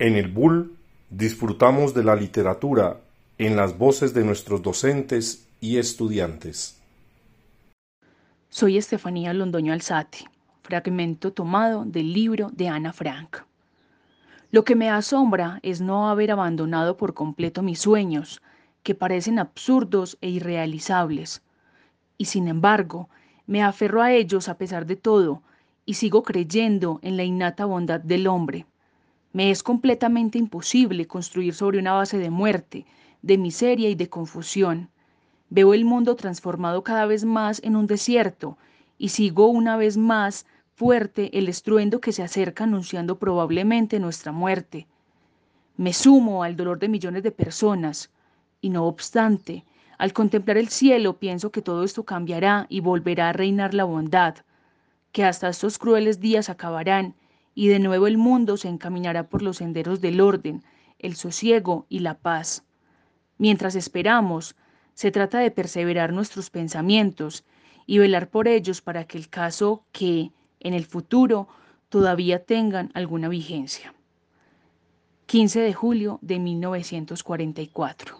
En 0.00 0.16
el 0.16 0.28
Bull 0.28 0.78
disfrutamos 1.10 1.92
de 1.92 2.02
la 2.02 2.16
literatura 2.16 3.02
en 3.36 3.54
las 3.54 3.76
voces 3.76 4.14
de 4.14 4.24
nuestros 4.24 4.62
docentes 4.62 5.46
y 5.60 5.76
estudiantes. 5.76 6.80
Soy 8.48 8.78
Estefanía 8.78 9.34
Londoño 9.34 9.74
Alzate, 9.74 10.20
fragmento 10.62 11.34
tomado 11.34 11.84
del 11.84 12.14
libro 12.14 12.48
de 12.50 12.68
Ana 12.68 12.94
Frank. 12.94 13.40
Lo 14.50 14.64
que 14.64 14.74
me 14.74 14.88
asombra 14.88 15.60
es 15.62 15.82
no 15.82 16.08
haber 16.08 16.30
abandonado 16.30 16.96
por 16.96 17.12
completo 17.12 17.60
mis 17.60 17.80
sueños, 17.80 18.40
que 18.82 18.94
parecen 18.94 19.38
absurdos 19.38 20.16
e 20.22 20.30
irrealizables. 20.30 21.42
Y 22.16 22.24
sin 22.24 22.48
embargo, 22.48 23.10
me 23.46 23.62
aferro 23.62 24.00
a 24.00 24.14
ellos 24.14 24.48
a 24.48 24.56
pesar 24.56 24.86
de 24.86 24.96
todo 24.96 25.42
y 25.84 25.92
sigo 25.92 26.22
creyendo 26.22 27.00
en 27.02 27.18
la 27.18 27.24
innata 27.24 27.66
bondad 27.66 28.00
del 28.00 28.28
hombre. 28.28 28.64
Me 29.32 29.50
es 29.50 29.62
completamente 29.62 30.38
imposible 30.38 31.06
construir 31.06 31.54
sobre 31.54 31.78
una 31.78 31.92
base 31.92 32.18
de 32.18 32.30
muerte, 32.30 32.84
de 33.22 33.38
miseria 33.38 33.88
y 33.88 33.94
de 33.94 34.08
confusión. 34.08 34.90
Veo 35.50 35.72
el 35.72 35.84
mundo 35.84 36.16
transformado 36.16 36.82
cada 36.82 37.06
vez 37.06 37.24
más 37.24 37.60
en 37.62 37.76
un 37.76 37.86
desierto 37.86 38.58
y 38.98 39.10
sigo 39.10 39.46
una 39.46 39.76
vez 39.76 39.96
más 39.96 40.46
fuerte 40.74 41.38
el 41.38 41.48
estruendo 41.48 42.00
que 42.00 42.12
se 42.12 42.22
acerca 42.22 42.64
anunciando 42.64 43.18
probablemente 43.18 44.00
nuestra 44.00 44.32
muerte. 44.32 44.88
Me 45.76 45.92
sumo 45.92 46.42
al 46.42 46.56
dolor 46.56 46.78
de 46.80 46.88
millones 46.88 47.22
de 47.22 47.30
personas 47.30 48.10
y 48.60 48.70
no 48.70 48.86
obstante, 48.86 49.64
al 49.96 50.12
contemplar 50.12 50.56
el 50.56 50.68
cielo 50.68 51.18
pienso 51.18 51.50
que 51.50 51.62
todo 51.62 51.84
esto 51.84 52.04
cambiará 52.04 52.66
y 52.68 52.80
volverá 52.80 53.28
a 53.28 53.32
reinar 53.32 53.74
la 53.74 53.84
bondad, 53.84 54.36
que 55.12 55.24
hasta 55.24 55.48
estos 55.48 55.78
crueles 55.78 56.20
días 56.20 56.48
acabarán 56.48 57.14
y 57.60 57.68
de 57.68 57.78
nuevo 57.78 58.06
el 58.06 58.16
mundo 58.16 58.56
se 58.56 58.68
encaminará 58.68 59.28
por 59.28 59.42
los 59.42 59.58
senderos 59.58 60.00
del 60.00 60.22
orden, 60.22 60.64
el 60.98 61.14
sosiego 61.14 61.84
y 61.90 61.98
la 61.98 62.14
paz. 62.14 62.64
Mientras 63.36 63.74
esperamos, 63.74 64.56
se 64.94 65.10
trata 65.10 65.40
de 65.40 65.50
perseverar 65.50 66.14
nuestros 66.14 66.48
pensamientos 66.48 67.44
y 67.84 67.98
velar 67.98 68.30
por 68.30 68.48
ellos 68.48 68.80
para 68.80 69.04
que 69.04 69.18
el 69.18 69.28
caso 69.28 69.84
que, 69.92 70.30
en 70.60 70.72
el 70.72 70.86
futuro, 70.86 71.48
todavía 71.90 72.42
tengan 72.46 72.90
alguna 72.94 73.28
vigencia. 73.28 73.92
15 75.26 75.60
de 75.60 75.74
julio 75.74 76.18
de 76.22 76.38
1944. 76.38 78.19